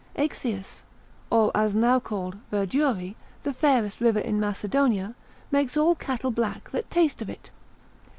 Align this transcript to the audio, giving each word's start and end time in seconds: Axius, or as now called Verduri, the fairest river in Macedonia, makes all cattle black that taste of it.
Axius, 0.17 0.81
or 1.29 1.51
as 1.53 1.75
now 1.75 1.99
called 1.99 2.35
Verduri, 2.49 3.15
the 3.43 3.53
fairest 3.53 4.01
river 4.01 4.17
in 4.17 4.39
Macedonia, 4.39 5.13
makes 5.51 5.77
all 5.77 5.93
cattle 5.93 6.31
black 6.31 6.71
that 6.71 6.89
taste 6.89 7.21
of 7.21 7.29
it. 7.29 7.51